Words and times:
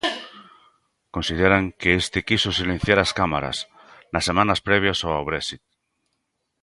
Consideran 1.15 1.65
que 1.79 1.91
este 2.01 2.19
quixo 2.27 2.51
silenciar 2.59 2.99
as 3.01 3.11
cámaras 3.19 3.57
nas 4.13 4.25
semanas 4.29 4.59
previas 4.67 4.99
ao 5.01 5.27
Brexit. 5.29 5.63